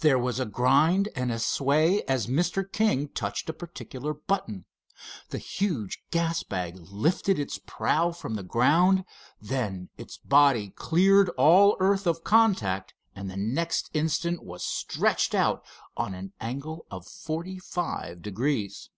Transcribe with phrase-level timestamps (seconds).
[0.00, 2.64] There was a grind and a sway as Mr.
[2.64, 4.64] King touched a particular button.
[5.28, 9.04] The huge gas bag lifted its prow from the ground,
[9.38, 15.62] then its body cleared all earth of contact, and the next instant was stretched out
[15.94, 18.88] on an angle of forty five degrees.